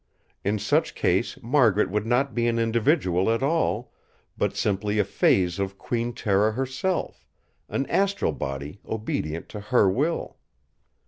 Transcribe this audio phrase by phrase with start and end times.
[0.43, 3.93] In such case Margaret would not be an individual at all,
[4.35, 7.27] but simply a phase of Queen Tera herself;
[7.69, 10.37] an astral body obedient to her will!